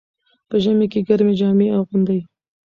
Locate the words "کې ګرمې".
0.91-1.33